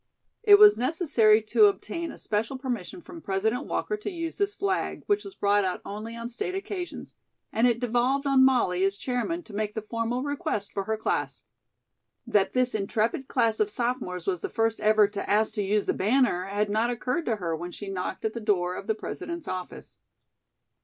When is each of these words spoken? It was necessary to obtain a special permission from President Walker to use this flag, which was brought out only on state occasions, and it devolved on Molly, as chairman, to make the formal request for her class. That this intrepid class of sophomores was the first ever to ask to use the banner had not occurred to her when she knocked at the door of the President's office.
It 0.41 0.57
was 0.57 0.79
necessary 0.79 1.43
to 1.43 1.65
obtain 1.67 2.11
a 2.11 2.17
special 2.17 2.57
permission 2.57 3.01
from 3.01 3.21
President 3.21 3.67
Walker 3.67 3.95
to 3.97 4.09
use 4.09 4.39
this 4.39 4.55
flag, 4.55 5.03
which 5.05 5.23
was 5.23 5.35
brought 5.35 5.63
out 5.63 5.79
only 5.85 6.15
on 6.15 6.27
state 6.27 6.55
occasions, 6.55 7.15
and 7.53 7.67
it 7.67 7.79
devolved 7.79 8.25
on 8.25 8.43
Molly, 8.43 8.83
as 8.83 8.97
chairman, 8.97 9.43
to 9.43 9.53
make 9.53 9.75
the 9.75 9.81
formal 9.83 10.23
request 10.23 10.73
for 10.73 10.85
her 10.85 10.97
class. 10.97 11.43
That 12.25 12.53
this 12.53 12.73
intrepid 12.73 13.27
class 13.27 13.59
of 13.59 13.69
sophomores 13.69 14.25
was 14.25 14.41
the 14.41 14.49
first 14.49 14.79
ever 14.79 15.07
to 15.07 15.29
ask 15.29 15.53
to 15.53 15.61
use 15.63 15.85
the 15.85 15.93
banner 15.93 16.45
had 16.45 16.71
not 16.71 16.89
occurred 16.89 17.25
to 17.25 17.35
her 17.35 17.55
when 17.55 17.69
she 17.69 17.87
knocked 17.87 18.25
at 18.25 18.33
the 18.33 18.39
door 18.39 18.73
of 18.75 18.87
the 18.87 18.95
President's 18.95 19.47
office. 19.47 19.99